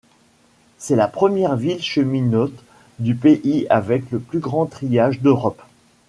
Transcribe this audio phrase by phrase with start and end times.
[0.79, 2.57] C'est la première ville cheminote
[2.97, 5.61] du pays avec le plus grand triage d’Europe.